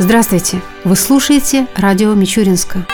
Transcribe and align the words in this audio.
Здравствуйте! 0.00 0.62
Вы 0.84 0.94
слушаете 0.94 1.66
радио 1.74 2.14
Мичуринска. 2.14 2.86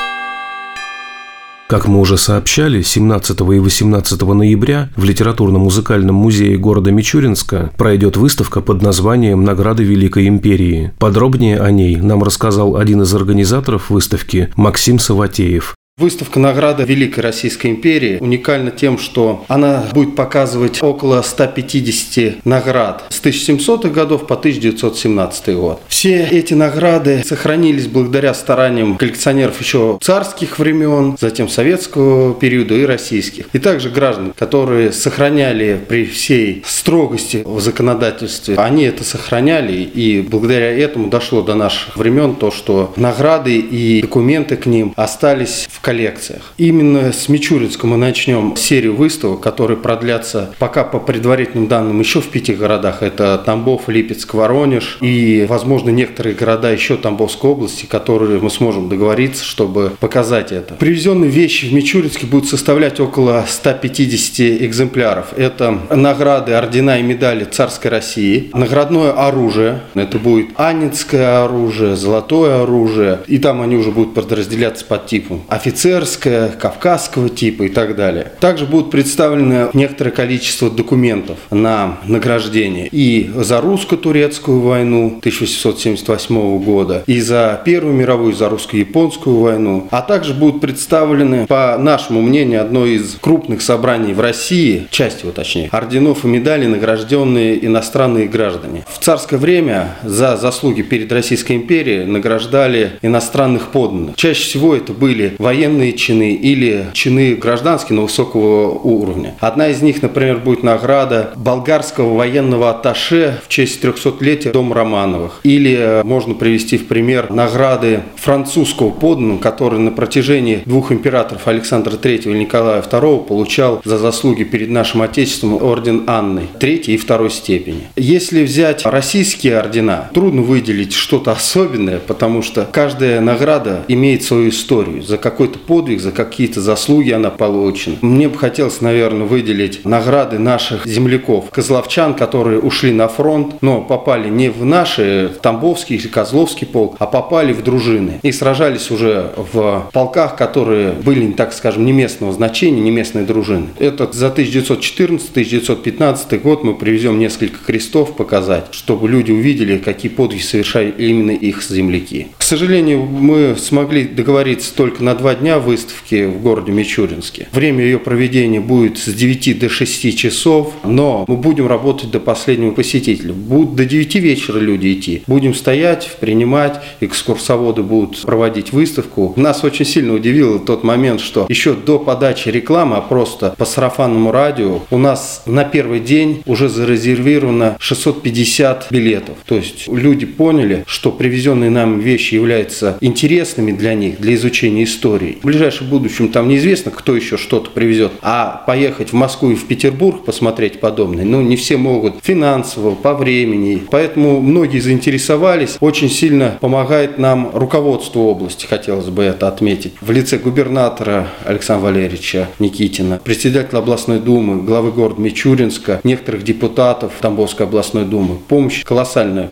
Как 1.66 1.86
мы 1.86 2.00
уже 2.00 2.16
сообщали, 2.16 2.80
17 2.80 3.40
и 3.40 3.58
18 3.58 4.22
ноября 4.22 4.88
в 4.96 5.04
литературно-музыкальном 5.04 6.14
музее 6.14 6.56
города 6.56 6.92
Мичуринска 6.92 7.72
пройдет 7.76 8.16
выставка 8.16 8.62
под 8.62 8.80
названием 8.80 9.44
«Награды 9.44 9.82
Великой 9.82 10.28
Империи». 10.28 10.94
Подробнее 10.98 11.60
о 11.60 11.70
ней 11.70 11.96
нам 11.96 12.22
рассказал 12.22 12.76
один 12.76 13.02
из 13.02 13.14
организаторов 13.14 13.90
выставки 13.90 14.50
Максим 14.56 14.98
Саватеев. 14.98 15.74
Выставка 15.96 16.40
«Награда 16.40 16.82
Великой 16.82 17.20
Российской 17.20 17.68
империи» 17.68 18.18
уникальна 18.20 18.72
тем, 18.72 18.98
что 18.98 19.44
она 19.46 19.84
будет 19.92 20.16
показывать 20.16 20.82
около 20.82 21.22
150 21.22 22.44
наград 22.44 23.04
с 23.10 23.22
1700-х 23.22 23.90
годов 23.90 24.26
по 24.26 24.34
1917 24.34 25.54
год. 25.54 25.80
Все 25.86 26.24
эти 26.24 26.52
награды 26.52 27.22
сохранились 27.24 27.86
благодаря 27.86 28.34
стараниям 28.34 28.96
коллекционеров 28.96 29.60
еще 29.60 30.00
царских 30.02 30.58
времен, 30.58 31.16
затем 31.20 31.48
советского 31.48 32.34
периода 32.34 32.74
и 32.74 32.84
российских. 32.84 33.46
И 33.52 33.60
также 33.60 33.88
граждан, 33.88 34.32
которые 34.36 34.90
сохраняли 34.90 35.78
при 35.88 36.06
всей 36.06 36.64
строгости 36.66 37.44
в 37.46 37.60
законодательстве, 37.60 38.56
они 38.56 38.82
это 38.82 39.04
сохраняли, 39.04 39.74
и 39.74 40.22
благодаря 40.22 40.76
этому 40.76 41.08
дошло 41.08 41.42
до 41.42 41.54
наших 41.54 41.96
времен 41.96 42.34
то, 42.34 42.50
что 42.50 42.92
награды 42.96 43.58
и 43.58 44.02
документы 44.02 44.56
к 44.56 44.66
ним 44.66 44.92
остались 44.96 45.68
в 45.70 45.83
коллекциях. 45.84 46.54
Именно 46.56 47.12
с 47.12 47.28
Мичуринска 47.28 47.86
мы 47.86 47.98
начнем 47.98 48.56
серию 48.56 48.96
выставок, 48.96 49.40
которые 49.40 49.76
продлятся 49.76 50.54
пока 50.58 50.82
по 50.82 50.98
предварительным 50.98 51.68
данным 51.68 52.00
еще 52.00 52.22
в 52.22 52.28
пяти 52.28 52.54
городах. 52.54 53.02
Это 53.02 53.40
Тамбов, 53.44 53.88
Липецк, 53.88 54.32
Воронеж 54.32 54.96
и, 55.02 55.44
возможно, 55.46 55.90
некоторые 55.90 56.34
города 56.34 56.72
еще 56.72 56.96
Тамбовской 56.96 57.50
области, 57.50 57.84
которые 57.84 58.40
мы 58.40 58.50
сможем 58.50 58.88
договориться, 58.88 59.44
чтобы 59.44 59.92
показать 60.00 60.52
это. 60.52 60.74
Привезенные 60.74 61.30
вещи 61.30 61.66
в 61.66 61.74
Мичуринске 61.74 62.26
будут 62.26 62.48
составлять 62.48 62.98
около 62.98 63.44
150 63.46 64.62
экземпляров. 64.62 65.34
Это 65.36 65.78
награды, 65.90 66.52
ордена 66.52 66.98
и 66.98 67.02
медали 67.02 67.44
царской 67.44 67.90
России, 67.90 68.50
наградное 68.54 69.12
оружие, 69.12 69.82
это 69.94 70.18
будет 70.18 70.48
анинское 70.54 71.44
оружие, 71.44 71.94
золотое 71.96 72.62
оружие, 72.62 73.20
и 73.26 73.36
там 73.36 73.60
они 73.60 73.76
уже 73.76 73.90
будут 73.90 74.14
подразделяться 74.14 74.86
под 74.86 75.06
типом 75.06 75.42
офицер 75.48 75.73
офицерское, 75.74 76.48
кавказского 76.50 77.28
типа 77.28 77.64
и 77.64 77.68
так 77.68 77.96
далее. 77.96 78.32
Также 78.38 78.64
будут 78.64 78.92
представлены 78.92 79.70
некоторое 79.74 80.12
количество 80.12 80.70
документов 80.70 81.38
на 81.50 81.98
награждение 82.06 82.88
и 82.90 83.30
за 83.34 83.60
русско-турецкую 83.60 84.60
войну 84.60 85.16
1878 85.18 86.58
года, 86.62 87.02
и 87.06 87.20
за 87.20 87.60
Первую 87.64 87.94
мировую, 87.94 88.32
и 88.32 88.36
за 88.36 88.48
русско-японскую 88.48 89.40
войну, 89.40 89.88
а 89.90 90.00
также 90.02 90.32
будут 90.32 90.60
представлены, 90.60 91.46
по 91.46 91.76
нашему 91.78 92.22
мнению, 92.22 92.60
одно 92.60 92.86
из 92.86 93.16
крупных 93.20 93.60
собраний 93.60 94.12
в 94.12 94.20
России, 94.20 94.86
часть 94.90 95.22
его 95.22 95.32
точнее, 95.32 95.68
орденов 95.72 96.24
и 96.24 96.28
медалей, 96.28 96.68
награжденные 96.68 97.64
иностранные 97.66 98.28
граждане. 98.28 98.84
В 98.88 99.02
царское 99.02 99.38
время 99.38 99.96
за 100.04 100.36
заслуги 100.36 100.82
перед 100.82 101.10
Российской 101.10 101.56
империей 101.56 102.04
награждали 102.04 102.92
иностранных 103.02 103.68
подданных. 103.68 104.16
Чаще 104.16 104.44
всего 104.44 104.76
это 104.76 104.92
были 104.92 105.34
военные 105.38 105.63
военные 105.64 105.94
чины 105.94 106.34
или 106.34 106.88
чины 106.92 107.34
гражданские, 107.34 107.96
но 107.96 108.02
высокого 108.02 108.68
уровня. 108.70 109.34
Одна 109.40 109.68
из 109.68 109.80
них, 109.80 110.02
например, 110.02 110.38
будет 110.38 110.62
награда 110.62 111.32
болгарского 111.36 112.14
военного 112.14 112.70
атташе 112.70 113.40
в 113.44 113.48
честь 113.48 113.82
300-летия 113.82 114.52
Дома 114.52 114.74
Романовых. 114.74 115.40
Или 115.42 115.74
э, 115.78 116.02
можно 116.04 116.34
привести 116.34 116.76
в 116.76 116.86
пример 116.86 117.30
награды 117.30 118.02
французского 118.16 118.90
подданного, 118.90 119.38
который 119.38 119.78
на 119.78 119.90
протяжении 119.90 120.60
двух 120.66 120.92
императоров 120.92 121.48
Александра 121.48 121.92
III 121.92 122.24
и 122.24 122.38
Николая 122.38 122.82
II 122.82 123.26
получал 123.26 123.80
за 123.84 123.96
заслуги 123.96 124.44
перед 124.44 124.68
нашим 124.68 125.00
Отечеством 125.00 125.62
орден 125.62 126.04
Анны 126.06 126.42
третьей 126.60 126.94
и 126.94 126.98
второй 126.98 127.30
степени. 127.30 127.84
Если 127.96 128.42
взять 128.42 128.84
российские 128.84 129.58
ордена, 129.58 130.10
трудно 130.12 130.42
выделить 130.42 130.92
что-то 130.92 131.32
особенное, 131.32 132.00
потому 132.00 132.42
что 132.42 132.68
каждая 132.70 133.20
награда 133.20 133.84
имеет 133.88 134.22
свою 134.22 134.50
историю. 134.50 135.02
За 135.02 135.16
какой-то 135.16 135.53
какой-то 135.54 135.58
подвиг, 135.66 136.00
за 136.00 136.12
какие-то 136.12 136.60
заслуги 136.60 137.10
она 137.10 137.30
получена. 137.30 137.96
Мне 138.02 138.28
бы 138.28 138.38
хотелось, 138.38 138.80
наверное, 138.80 139.26
выделить 139.26 139.84
награды 139.84 140.38
наших 140.38 140.86
земляков, 140.86 141.50
козловчан, 141.50 142.14
которые 142.14 142.60
ушли 142.60 142.92
на 142.92 143.08
фронт, 143.08 143.56
но 143.62 143.80
попали 143.80 144.28
не 144.28 144.50
в 144.50 144.64
наши 144.64 145.32
Тамбовский 145.42 145.96
или 145.96 146.06
Козловский 146.08 146.66
полк, 146.66 146.96
а 146.98 147.06
попали 147.06 147.52
в 147.52 147.62
дружины 147.62 148.20
и 148.22 148.32
сражались 148.32 148.90
уже 148.90 149.32
в 149.36 149.88
полках, 149.92 150.36
которые 150.36 150.92
были, 150.92 151.30
так 151.32 151.52
скажем, 151.52 151.84
не 151.84 151.92
местного 151.92 152.32
значения, 152.32 152.80
не 152.80 152.90
местной 152.90 153.24
дружины. 153.24 153.68
Это 153.78 154.10
за 154.12 154.28
1914-1915 154.28 156.38
год 156.38 156.64
мы 156.64 156.74
привезем 156.74 157.18
несколько 157.18 157.58
крестов 157.64 158.16
показать, 158.16 158.66
чтобы 158.72 159.08
люди 159.08 159.32
увидели, 159.32 159.78
какие 159.78 160.10
подвиги 160.10 160.42
совершали 160.42 160.92
именно 160.96 161.30
их 161.30 161.62
земляки. 161.62 162.28
К 162.38 162.42
сожалению, 162.42 163.04
мы 163.04 163.56
смогли 163.58 164.04
договориться 164.04 164.74
только 164.74 165.04
на 165.04 165.14
два 165.14 165.34
дня 165.34 165.43
выставки 165.58 166.26
в 166.26 166.40
городе 166.40 166.72
Мичуринске. 166.72 167.48
Время 167.52 167.84
ее 167.84 167.98
проведения 167.98 168.60
будет 168.60 168.98
с 168.98 169.12
9 169.12 169.58
до 169.58 169.68
6 169.68 170.16
часов, 170.16 170.72
но 170.84 171.24
мы 171.28 171.36
будем 171.36 171.66
работать 171.66 172.10
до 172.10 172.20
последнего 172.20 172.70
посетителя. 172.72 173.32
Будут 173.32 173.76
до 173.76 173.84
9 173.84 174.14
вечера 174.16 174.58
люди 174.58 174.92
идти. 174.92 175.22
Будем 175.26 175.54
стоять, 175.54 176.16
принимать, 176.20 176.80
экскурсоводы 177.00 177.82
будут 177.82 178.22
проводить 178.22 178.72
выставку. 178.72 179.34
Нас 179.36 179.64
очень 179.64 179.84
сильно 179.84 180.14
удивил 180.14 180.58
тот 180.58 180.84
момент, 180.84 181.20
что 181.20 181.46
еще 181.48 181.74
до 181.74 181.98
подачи 181.98 182.48
рекламы, 182.48 182.96
а 182.96 183.00
просто 183.00 183.54
по 183.56 183.64
сарафанному 183.64 184.32
радио, 184.32 184.80
у 184.90 184.98
нас 184.98 185.42
на 185.46 185.64
первый 185.64 186.00
день 186.00 186.42
уже 186.46 186.68
зарезервировано 186.68 187.76
650 187.78 188.88
билетов. 188.90 189.36
То 189.46 189.56
есть 189.56 189.88
люди 189.88 190.26
поняли, 190.26 190.84
что 190.86 191.10
привезенные 191.10 191.70
нам 191.70 192.00
вещи 192.00 192.34
являются 192.34 192.96
интересными 193.00 193.72
для 193.72 193.94
них, 193.94 194.20
для 194.20 194.34
изучения 194.34 194.84
истории 194.84 195.33
В 195.42 195.46
ближайшем 195.46 195.88
будущем 195.88 196.28
там 196.28 196.48
неизвестно, 196.48 196.90
кто 196.90 197.14
еще 197.14 197.36
что-то 197.36 197.70
привезет. 197.70 198.12
А 198.22 198.62
поехать 198.66 199.10
в 199.10 199.14
Москву 199.14 199.50
и 199.50 199.54
в 199.54 199.66
Петербург 199.66 200.24
посмотреть 200.24 200.80
подобное, 200.80 201.24
ну, 201.24 201.40
не 201.42 201.56
все 201.56 201.76
могут 201.76 202.14
финансово, 202.22 202.94
по 202.94 203.14
времени. 203.14 203.82
Поэтому 203.90 204.40
многие 204.40 204.78
заинтересовались. 204.78 205.76
Очень 205.80 206.10
сильно 206.10 206.58
помогает 206.60 207.18
нам 207.18 207.50
руководство 207.52 208.20
области, 208.20 208.66
хотелось 208.66 209.06
бы 209.06 209.22
это 209.22 209.48
отметить. 209.48 209.94
В 210.00 210.10
лице 210.10 210.38
губернатора 210.38 211.28
Александра 211.44 211.86
Валерьевича 211.86 212.48
Никитина, 212.58 213.20
председателя 213.22 213.78
областной 213.78 214.20
думы, 214.20 214.62
главы 214.62 214.92
города 214.92 215.20
Мичуринска, 215.20 216.00
некоторых 216.04 216.44
депутатов 216.44 217.12
Тамбовской 217.20 217.66
областной 217.66 218.04
думы. 218.04 218.36
Помощь 218.48 218.84
колоссальная. 218.84 219.50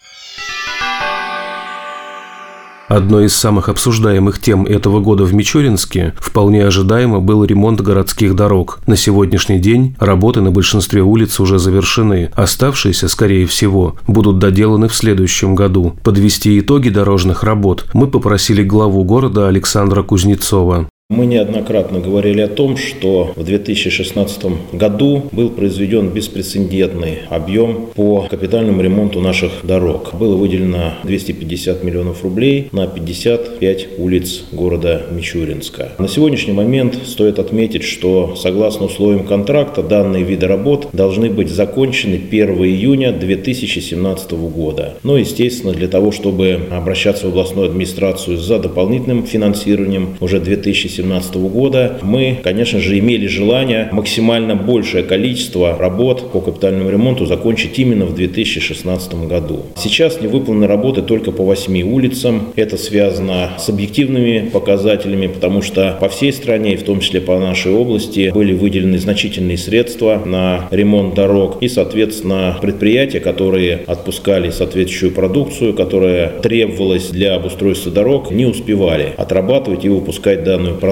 Одной 2.92 3.24
из 3.24 3.34
самых 3.34 3.70
обсуждаемых 3.70 4.38
тем 4.38 4.66
этого 4.66 5.00
года 5.00 5.24
в 5.24 5.32
Мичуринске 5.32 6.12
вполне 6.20 6.66
ожидаемо 6.66 7.20
был 7.20 7.42
ремонт 7.42 7.80
городских 7.80 8.36
дорог. 8.36 8.80
На 8.86 8.96
сегодняшний 8.96 9.58
день 9.58 9.96
работы 9.98 10.42
на 10.42 10.50
большинстве 10.50 11.00
улиц 11.00 11.40
уже 11.40 11.58
завершены. 11.58 12.30
Оставшиеся, 12.34 13.08
скорее 13.08 13.46
всего, 13.46 13.96
будут 14.06 14.40
доделаны 14.40 14.88
в 14.88 14.94
следующем 14.94 15.54
году. 15.54 15.96
Подвести 16.02 16.58
итоги 16.60 16.90
дорожных 16.90 17.44
работ 17.44 17.86
мы 17.94 18.08
попросили 18.08 18.62
главу 18.62 19.04
города 19.04 19.48
Александра 19.48 20.02
Кузнецова. 20.02 20.86
Мы 21.12 21.26
неоднократно 21.26 22.00
говорили 22.00 22.40
о 22.40 22.48
том, 22.48 22.78
что 22.78 23.34
в 23.36 23.44
2016 23.44 24.44
году 24.72 25.24
был 25.30 25.50
произведен 25.50 26.08
беспрецедентный 26.08 27.18
объем 27.28 27.90
по 27.94 28.22
капитальному 28.30 28.80
ремонту 28.80 29.20
наших 29.20 29.52
дорог. 29.62 30.14
Было 30.14 30.36
выделено 30.36 30.94
250 31.04 31.84
миллионов 31.84 32.24
рублей 32.24 32.70
на 32.72 32.86
55 32.86 33.98
улиц 33.98 34.44
города 34.52 35.02
Мичуринска. 35.10 35.92
На 35.98 36.08
сегодняшний 36.08 36.54
момент 36.54 36.96
стоит 37.04 37.38
отметить, 37.38 37.82
что 37.82 38.34
согласно 38.34 38.86
условиям 38.86 39.26
контракта 39.26 39.82
данные 39.82 40.24
виды 40.24 40.46
работ 40.46 40.88
должны 40.94 41.28
быть 41.28 41.50
закончены 41.50 42.14
1 42.14 42.48
июня 42.64 43.12
2017 43.12 44.32
года. 44.32 44.94
Но, 45.02 45.18
естественно, 45.18 45.74
для 45.74 45.88
того, 45.88 46.10
чтобы 46.10 46.58
обращаться 46.70 47.26
в 47.26 47.32
областную 47.32 47.68
администрацию 47.68 48.38
за 48.38 48.58
дополнительным 48.58 49.26
финансированием 49.26 50.16
уже 50.18 50.40
2017 50.40 51.01
2017 51.02 51.34
года, 51.52 51.98
мы, 52.02 52.38
конечно 52.42 52.80
же, 52.80 52.98
имели 52.98 53.26
желание 53.26 53.88
максимально 53.92 54.54
большее 54.54 55.02
количество 55.02 55.76
работ 55.76 56.30
по 56.32 56.40
капитальному 56.40 56.90
ремонту 56.90 57.26
закончить 57.26 57.78
именно 57.78 58.06
в 58.06 58.14
2016 58.14 59.14
году. 59.26 59.60
Сейчас 59.76 60.20
не 60.20 60.28
выполнены 60.28 60.66
работы 60.66 61.02
только 61.02 61.32
по 61.32 61.44
8 61.44 61.82
улицам. 61.82 62.48
Это 62.56 62.76
связано 62.76 63.50
с 63.58 63.68
объективными 63.68 64.48
показателями, 64.50 65.26
потому 65.26 65.62
что 65.62 65.96
по 66.00 66.08
всей 66.08 66.32
стране, 66.32 66.74
и 66.74 66.76
в 66.76 66.84
том 66.84 67.00
числе 67.00 67.20
по 67.20 67.38
нашей 67.38 67.72
области, 67.72 68.30
были 68.32 68.54
выделены 68.54 68.98
значительные 68.98 69.58
средства 69.58 70.22
на 70.24 70.68
ремонт 70.70 71.14
дорог 71.14 71.58
и, 71.62 71.68
соответственно, 71.68 72.58
предприятия, 72.60 73.20
которые 73.20 73.80
отпускали 73.86 74.50
соответствующую 74.50 75.12
продукцию, 75.12 75.74
которая 75.74 76.28
требовалась 76.28 77.08
для 77.08 77.34
обустройства 77.34 77.90
дорог, 77.90 78.30
не 78.30 78.46
успевали 78.46 79.12
отрабатывать 79.16 79.84
и 79.84 79.88
выпускать 79.88 80.44
данную 80.44 80.76
продукцию. 80.76 80.91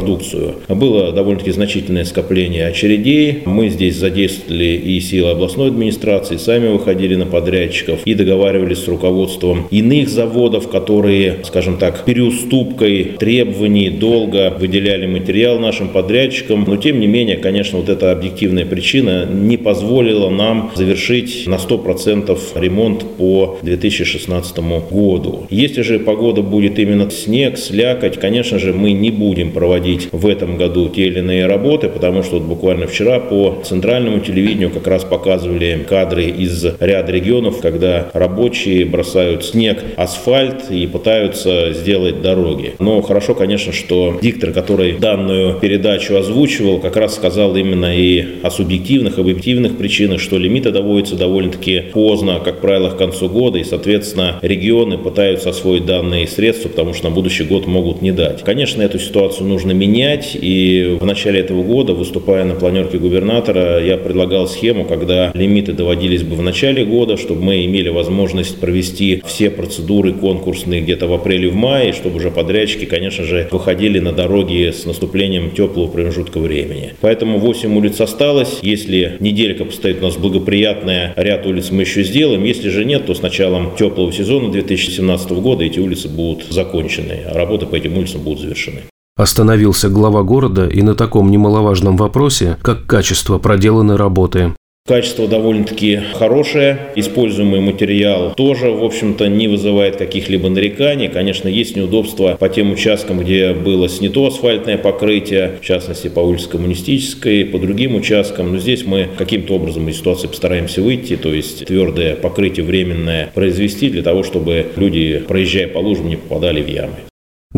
Было 0.68 1.12
довольно-таки 1.12 1.50
значительное 1.52 2.04
скопление 2.04 2.66
очередей. 2.66 3.42
Мы 3.44 3.68
здесь 3.68 3.96
задействовали 3.96 4.76
и 4.76 5.00
силы 5.00 5.30
областной 5.30 5.68
администрации, 5.68 6.36
сами 6.36 6.68
выходили 6.68 7.14
на 7.14 7.26
подрядчиков 7.26 8.00
и 8.04 8.14
договаривались 8.14 8.78
с 8.78 8.88
руководством 8.88 9.66
иных 9.70 10.08
заводов, 10.08 10.68
которые, 10.68 11.38
скажем 11.44 11.76
так, 11.78 12.04
переуступкой 12.04 13.12
требований 13.18 13.90
долго 13.90 14.56
выделяли 14.58 15.06
материал 15.06 15.58
нашим 15.58 15.88
подрядчикам. 15.88 16.64
Но, 16.66 16.76
тем 16.76 17.00
не 17.00 17.06
менее, 17.06 17.36
конечно, 17.36 17.78
вот 17.78 17.88
эта 17.88 18.12
объективная 18.12 18.66
причина 18.66 19.26
не 19.26 19.56
позволила 19.56 20.30
нам 20.30 20.70
завершить 20.74 21.46
на 21.46 21.56
100% 21.56 22.38
ремонт 22.54 23.04
по 23.16 23.58
2016 23.62 24.58
году. 24.90 25.46
Если 25.50 25.82
же 25.82 25.98
погода 25.98 26.42
будет 26.42 26.78
именно 26.78 27.10
снег, 27.10 27.58
слякоть, 27.58 28.18
конечно 28.18 28.58
же, 28.58 28.72
мы 28.72 28.92
не 28.92 29.10
будем 29.10 29.52
проводить 29.52 29.79
в 30.12 30.26
этом 30.26 30.56
году 30.56 30.88
те 30.88 31.06
или 31.06 31.18
иные 31.18 31.46
работы, 31.46 31.88
потому 31.88 32.22
что 32.22 32.38
вот 32.38 32.44
буквально 32.44 32.86
вчера 32.86 33.20
по 33.20 33.60
центральному 33.64 34.20
телевидению 34.20 34.70
как 34.70 34.86
раз 34.86 35.04
показывали 35.04 35.84
кадры 35.88 36.24
из 36.24 36.64
ряда 36.78 37.12
регионов, 37.12 37.60
когда 37.60 38.10
рабочие 38.12 38.84
бросают 38.84 39.44
снег, 39.44 39.82
асфальт 39.96 40.70
и 40.70 40.86
пытаются 40.86 41.72
сделать 41.72 42.22
дороги. 42.22 42.74
Но 42.78 43.00
хорошо, 43.02 43.34
конечно, 43.34 43.72
что 43.72 44.18
диктор, 44.20 44.52
который 44.52 44.92
данную 44.92 45.54
передачу 45.58 46.16
озвучивал, 46.16 46.78
как 46.78 46.96
раз 46.96 47.14
сказал 47.14 47.56
именно 47.56 47.96
и 47.96 48.24
о 48.42 48.50
субъективных, 48.50 49.18
объективных 49.18 49.76
причинах, 49.76 50.20
что 50.20 50.38
лимиты 50.38 50.70
доводятся 50.70 51.16
довольно-таки 51.16 51.80
поздно, 51.92 52.40
как 52.44 52.60
правило, 52.60 52.90
к 52.90 52.98
концу 52.98 53.28
года, 53.28 53.58
и, 53.58 53.64
соответственно, 53.64 54.38
регионы 54.42 54.98
пытаются 54.98 55.50
освоить 55.50 55.86
данные 55.86 56.26
средства, 56.26 56.68
потому 56.68 56.94
что 56.94 57.08
на 57.08 57.14
будущий 57.14 57.44
год 57.44 57.66
могут 57.66 58.02
не 58.02 58.12
дать. 58.12 58.42
Конечно, 58.42 58.82
эту 58.82 58.98
ситуацию 58.98 59.46
нужно 59.46 59.69
менять, 59.72 60.36
и 60.40 60.96
в 61.00 61.04
начале 61.04 61.40
этого 61.40 61.62
года, 61.62 61.94
выступая 61.94 62.44
на 62.44 62.54
планерке 62.54 62.98
губернатора, 62.98 63.84
я 63.84 63.96
предлагал 63.96 64.46
схему, 64.46 64.84
когда 64.84 65.30
лимиты 65.34 65.72
доводились 65.72 66.22
бы 66.22 66.36
в 66.36 66.42
начале 66.42 66.84
года, 66.84 67.16
чтобы 67.16 67.42
мы 67.42 67.64
имели 67.64 67.88
возможность 67.88 68.58
провести 68.58 69.22
все 69.26 69.50
процедуры 69.50 70.12
конкурсные 70.12 70.80
где-то 70.80 71.06
в 71.06 71.12
апреле, 71.12 71.48
в 71.48 71.54
мае, 71.54 71.92
чтобы 71.92 72.16
уже 72.16 72.30
подрядчики, 72.30 72.84
конечно 72.84 73.24
же, 73.24 73.48
выходили 73.50 73.98
на 73.98 74.12
дороги 74.12 74.70
с 74.70 74.84
наступлением 74.84 75.50
теплого 75.50 75.88
промежутка 75.88 76.38
времени. 76.38 76.94
Поэтому 77.00 77.38
8 77.38 77.76
улиц 77.76 78.00
осталось. 78.00 78.58
Если 78.62 79.16
неделька 79.20 79.64
постоит 79.64 80.00
у 80.00 80.04
нас 80.04 80.16
благоприятная, 80.16 81.12
ряд 81.16 81.46
улиц 81.46 81.70
мы 81.70 81.82
еще 81.82 82.02
сделаем. 82.02 82.44
Если 82.44 82.68
же 82.68 82.84
нет, 82.84 83.06
то 83.06 83.14
с 83.14 83.22
началом 83.22 83.76
теплого 83.76 84.12
сезона 84.12 84.50
2017 84.50 85.30
года 85.32 85.64
эти 85.64 85.78
улицы 85.78 86.08
будут 86.08 86.44
закончены, 86.50 87.20
а 87.26 87.34
работы 87.34 87.66
по 87.66 87.76
этим 87.76 87.96
улицам 87.96 88.22
будут 88.22 88.40
завершены. 88.40 88.89
Остановился 89.20 89.90
глава 89.90 90.22
города 90.22 90.66
и 90.66 90.80
на 90.80 90.94
таком 90.94 91.30
немаловажном 91.30 91.94
вопросе, 91.98 92.56
как 92.62 92.86
качество 92.86 93.36
проделанной 93.36 93.96
работы. 93.96 94.54
Качество 94.88 95.28
довольно-таки 95.28 96.00
хорошее. 96.14 96.78
Используемый 96.96 97.60
материал 97.60 98.32
тоже, 98.34 98.70
в 98.70 98.82
общем-то, 98.82 99.28
не 99.28 99.46
вызывает 99.46 99.96
каких-либо 99.96 100.48
нареканий. 100.48 101.08
Конечно, 101.08 101.48
есть 101.48 101.76
неудобства 101.76 102.38
по 102.40 102.48
тем 102.48 102.72
участкам, 102.72 103.20
где 103.20 103.52
было 103.52 103.90
снято 103.90 104.26
асфальтное 104.26 104.78
покрытие, 104.78 105.58
в 105.60 105.66
частности, 105.66 106.08
по 106.08 106.20
улице 106.20 106.48
Коммунистической, 106.48 107.44
по 107.44 107.58
другим 107.58 107.96
участкам. 107.96 108.54
Но 108.54 108.58
здесь 108.58 108.86
мы 108.86 109.06
каким-то 109.18 109.56
образом 109.56 109.86
из 109.90 109.98
ситуации 109.98 110.28
постараемся 110.28 110.80
выйти, 110.80 111.18
то 111.18 111.28
есть 111.28 111.66
твердое 111.66 112.16
покрытие 112.16 112.64
временное 112.64 113.30
произвести 113.34 113.90
для 113.90 114.02
того, 114.02 114.22
чтобы 114.22 114.68
люди, 114.76 115.22
проезжая 115.28 115.68
по 115.68 115.76
лужам, 115.76 116.08
не 116.08 116.16
попадали 116.16 116.62
в 116.62 116.68
ямы. 116.68 117.09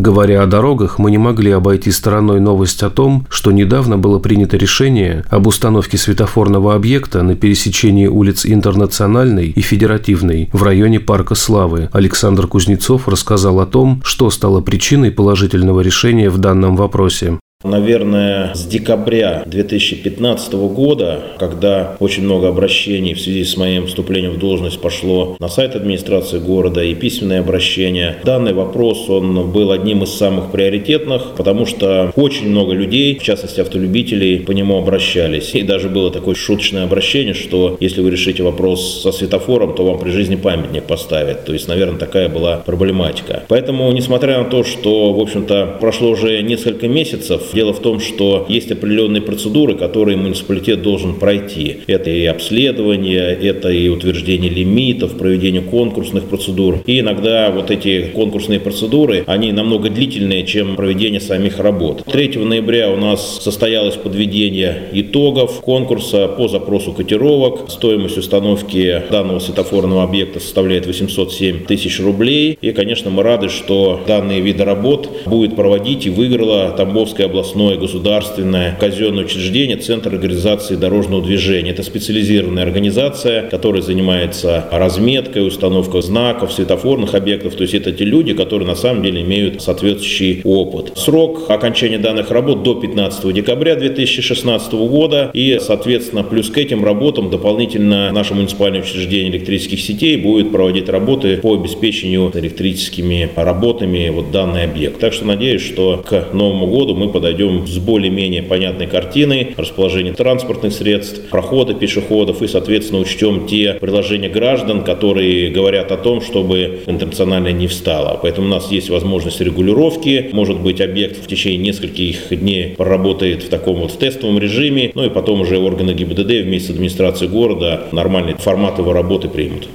Говоря 0.02 0.42
о 0.42 0.46
дорогах, 0.46 0.98
мы 0.98 1.12
не 1.12 1.18
могли 1.18 1.52
обойти 1.52 1.92
стороной 1.92 2.40
новость 2.40 2.82
о 2.82 2.90
том, 2.90 3.24
что 3.30 3.52
недавно 3.52 3.98
было 3.98 4.18
принято 4.18 4.56
решение 4.56 5.24
об 5.30 5.46
установке 5.46 5.96
светофорного 5.96 6.74
объекта 6.74 7.22
на 7.22 7.36
пересечении 7.36 8.08
улиц 8.08 8.44
Интернациональной 8.44 9.50
и 9.50 9.60
Федеративной 9.60 10.50
в 10.52 10.64
районе 10.64 10.98
Парка 10.98 11.36
Славы. 11.36 11.88
Александр 11.92 12.48
Кузнецов 12.48 13.06
рассказал 13.06 13.60
о 13.60 13.66
том, 13.66 14.02
что 14.02 14.28
стало 14.30 14.60
причиной 14.60 15.12
положительного 15.12 15.82
решения 15.82 16.30
в 16.30 16.38
данном 16.38 16.74
вопросе. 16.74 17.38
Наверное, 17.64 18.54
с 18.54 18.66
декабря 18.66 19.44
2015 19.46 20.52
года, 20.54 21.22
когда 21.38 21.96
очень 22.00 22.24
много 22.24 22.48
обращений 22.48 23.14
в 23.14 23.20
связи 23.20 23.44
с 23.44 23.56
моим 23.56 23.86
вступлением 23.86 24.32
в 24.32 24.38
должность 24.38 24.80
пошло 24.80 25.36
на 25.38 25.48
сайт 25.48 25.76
администрации 25.76 26.38
города 26.38 26.82
и 26.82 26.94
письменное 26.94 27.40
обращение, 27.40 28.16
данный 28.24 28.52
вопрос, 28.52 29.08
он 29.08 29.52
был 29.52 29.70
одним 29.70 30.02
из 30.02 30.10
самых 30.10 30.50
приоритетных, 30.50 31.34
потому 31.36 31.66
что 31.66 32.12
очень 32.16 32.48
много 32.48 32.72
людей, 32.72 33.18
в 33.18 33.22
частности 33.22 33.60
автолюбителей, 33.60 34.40
по 34.40 34.52
нему 34.52 34.78
обращались. 34.78 35.54
И 35.54 35.62
даже 35.62 35.88
было 35.88 36.10
такое 36.10 36.34
шуточное 36.34 36.84
обращение, 36.84 37.34
что 37.34 37.76
если 37.80 38.00
вы 38.00 38.10
решите 38.10 38.42
вопрос 38.42 39.02
со 39.02 39.12
светофором, 39.12 39.74
то 39.74 39.84
вам 39.84 39.98
при 39.98 40.10
жизни 40.10 40.36
памятник 40.36 40.84
поставят. 40.84 41.44
То 41.44 41.52
есть, 41.52 41.68
наверное, 41.68 41.98
такая 41.98 42.28
была 42.28 42.56
проблематика. 42.56 43.44
Поэтому, 43.48 43.90
несмотря 43.92 44.38
на 44.38 44.44
то, 44.44 44.64
что, 44.64 45.12
в 45.12 45.20
общем-то, 45.20 45.76
прошло 45.80 46.10
уже 46.10 46.42
несколько 46.42 46.88
месяцев, 46.88 47.51
Дело 47.52 47.72
в 47.72 47.80
том, 47.80 48.00
что 48.00 48.46
есть 48.48 48.70
определенные 48.70 49.22
процедуры, 49.22 49.74
которые 49.74 50.16
муниципалитет 50.16 50.82
должен 50.82 51.14
пройти. 51.14 51.78
Это 51.86 52.10
и 52.10 52.24
обследование, 52.24 53.36
это 53.42 53.68
и 53.68 53.88
утверждение 53.88 54.50
лимитов, 54.50 55.16
проведение 55.18 55.62
конкурсных 55.62 56.24
процедур. 56.24 56.80
И 56.86 57.00
иногда 57.00 57.50
вот 57.50 57.70
эти 57.70 58.10
конкурсные 58.14 58.60
процедуры, 58.60 59.24
они 59.26 59.52
намного 59.52 59.90
длительнее, 59.90 60.46
чем 60.46 60.76
проведение 60.76 61.20
самих 61.20 61.58
работ. 61.58 62.04
3 62.10 62.38
ноября 62.38 62.90
у 62.90 62.96
нас 62.96 63.40
состоялось 63.42 63.96
подведение 63.96 64.84
итогов 64.92 65.60
конкурса 65.60 66.28
по 66.28 66.48
запросу 66.48 66.92
котировок. 66.92 67.70
Стоимость 67.70 68.18
установки 68.18 69.02
данного 69.10 69.38
светофорного 69.38 70.02
объекта 70.04 70.40
составляет 70.40 70.86
807 70.86 71.64
тысяч 71.64 72.00
рублей. 72.00 72.58
И, 72.60 72.72
конечно, 72.72 73.10
мы 73.10 73.22
рады, 73.22 73.48
что 73.48 74.00
данные 74.06 74.40
виды 74.40 74.64
работ 74.64 75.08
будет 75.26 75.54
проводить 75.56 76.06
и 76.06 76.10
выиграла 76.10 76.70
Тамбовская 76.70 77.26
область 77.26 77.41
областное, 77.42 77.76
государственное, 77.76 78.76
казенное 78.78 79.24
учреждение 79.24 79.76
Центр 79.76 80.10
организации 80.14 80.76
дорожного 80.76 81.22
движения. 81.22 81.70
Это 81.72 81.82
специализированная 81.82 82.62
организация, 82.62 83.48
которая 83.50 83.82
занимается 83.82 84.64
разметкой, 84.70 85.46
установкой 85.46 86.02
знаков, 86.02 86.52
светофорных 86.52 87.14
объектов. 87.14 87.56
То 87.56 87.62
есть 87.62 87.74
это 87.74 87.90
те 87.90 88.04
люди, 88.04 88.32
которые 88.32 88.68
на 88.68 88.76
самом 88.76 89.02
деле 89.02 89.22
имеют 89.22 89.60
соответствующий 89.60 90.40
опыт. 90.44 90.92
Срок 90.96 91.50
окончания 91.50 91.98
данных 91.98 92.30
работ 92.30 92.62
до 92.62 92.76
15 92.76 93.32
декабря 93.34 93.74
2016 93.74 94.72
года. 94.72 95.30
И, 95.34 95.58
соответственно, 95.60 96.22
плюс 96.22 96.48
к 96.48 96.58
этим 96.58 96.84
работам 96.84 97.28
дополнительно 97.30 98.12
наше 98.12 98.34
муниципальное 98.34 98.82
учреждение 98.82 99.32
электрических 99.32 99.80
сетей 99.80 100.16
будет 100.16 100.52
проводить 100.52 100.88
работы 100.88 101.38
по 101.38 101.54
обеспечению 101.54 102.30
электрическими 102.34 103.28
работами 103.34 104.10
вот 104.10 104.30
данный 104.30 104.64
объект. 104.64 105.00
Так 105.00 105.12
что 105.12 105.24
надеюсь, 105.24 105.62
что 105.62 106.04
к 106.06 106.28
Новому 106.32 106.68
году 106.68 106.94
мы 106.94 107.08
подойдем 107.08 107.31
подойдем 107.32 107.66
с 107.66 107.78
более-менее 107.78 108.42
понятной 108.42 108.86
картиной 108.86 109.54
расположения 109.56 110.12
транспортных 110.12 110.72
средств, 110.72 111.30
прохода 111.30 111.74
пешеходов 111.74 112.42
и, 112.42 112.48
соответственно, 112.48 113.00
учтем 113.00 113.46
те 113.46 113.74
предложения 113.74 114.28
граждан, 114.28 114.84
которые 114.84 115.50
говорят 115.50 115.90
о 115.92 115.96
том, 115.96 116.20
чтобы 116.20 116.80
интернациональная 116.86 117.52
не 117.52 117.66
встала. 117.66 118.18
Поэтому 118.20 118.48
у 118.48 118.50
нас 118.50 118.70
есть 118.70 118.90
возможность 118.90 119.40
регулировки. 119.40 120.30
Может 120.32 120.60
быть, 120.60 120.80
объект 120.80 121.24
в 121.24 121.26
течение 121.26 121.58
нескольких 121.58 122.38
дней 122.38 122.74
проработает 122.76 123.42
в 123.44 123.48
таком 123.48 123.76
вот 123.76 123.98
тестовом 123.98 124.38
режиме, 124.38 124.92
ну 124.94 125.06
и 125.06 125.10
потом 125.10 125.40
уже 125.40 125.58
органы 125.58 125.92
ГИБДД 125.92 126.44
вместе 126.44 126.68
с 126.68 126.70
администрацией 126.70 127.30
города 127.30 127.84
нормальные 127.92 128.36
форматы 128.36 128.82
его 128.82 128.92
работы 128.92 129.28
примут. 129.28 129.68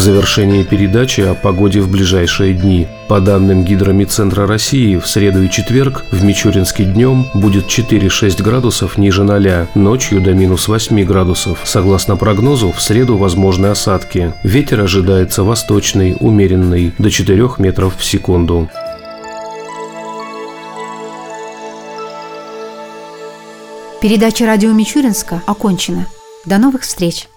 В 0.00 0.02
завершении 0.02 0.62
передачи 0.62 1.20
о 1.20 1.34
погоде 1.34 1.82
в 1.82 1.90
ближайшие 1.90 2.54
дни. 2.54 2.88
По 3.06 3.20
данным 3.20 3.66
Гидромедцентра 3.66 4.46
России, 4.46 4.96
в 4.96 5.06
среду 5.06 5.42
и 5.42 5.50
четверг 5.50 6.06
в 6.10 6.24
Мичуринске 6.24 6.84
днем 6.84 7.26
будет 7.34 7.66
4-6 7.66 8.42
градусов 8.42 8.96
ниже 8.96 9.24
0, 9.24 9.68
ночью 9.74 10.22
до 10.22 10.32
минус 10.32 10.68
8 10.68 11.04
градусов. 11.04 11.58
Согласно 11.64 12.16
прогнозу, 12.16 12.72
в 12.72 12.80
среду 12.80 13.18
возможны 13.18 13.66
осадки. 13.66 14.32
Ветер 14.42 14.80
ожидается 14.80 15.44
восточный, 15.44 16.16
умеренный, 16.18 16.94
до 16.96 17.10
4 17.10 17.50
метров 17.58 17.94
в 17.98 18.02
секунду. 18.02 18.70
Передача 24.00 24.46
радио 24.46 24.72
Мичуринска 24.72 25.42
окончена. 25.46 26.06
До 26.46 26.56
новых 26.56 26.84
встреч! 26.84 27.29